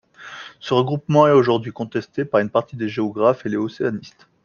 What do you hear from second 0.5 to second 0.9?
Ce